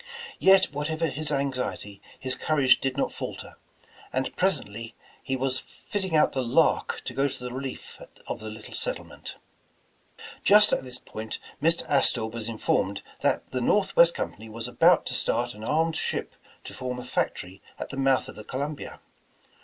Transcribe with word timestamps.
Yet 0.39 0.73
whatever 0.73 1.05
his 1.05 1.31
anxiety, 1.31 2.01
his 2.19 2.33
courage 2.33 2.79
did 2.81 2.97
not 2.97 3.13
falter, 3.13 3.59
and 4.11 4.35
presently 4.35 4.95
he 5.21 5.35
was 5.35 5.59
fitting 5.59 6.15
out 6.15 6.31
the 6.31 6.41
Lark 6.41 7.03
to 7.05 7.13
go 7.13 7.27
to 7.27 7.43
the 7.43 7.53
relief 7.53 8.01
of 8.25 8.39
the 8.39 8.49
little 8.49 8.73
settlement. 8.73 9.35
Just 10.43 10.73
at 10.73 10.83
this 10.83 10.97
point, 10.97 11.37
Mr. 11.61 11.87
Astor 11.87 12.25
was 12.25 12.49
informed 12.49 13.03
that 13.19 13.51
the 13.51 13.61
Northwest 13.61 14.15
Company 14.15 14.49
was 14.49 14.67
about 14.67 15.05
to 15.05 15.13
start 15.13 15.53
an 15.53 15.63
armed 15.63 15.95
ship 15.97 16.33
to 16.63 16.73
form 16.73 16.97
a 16.97 17.05
factory 17.05 17.61
at 17.77 17.91
the 17.91 17.95
mouth 17.97 18.27
of 18.27 18.35
the 18.35 18.43
Columbia. 18.43 19.01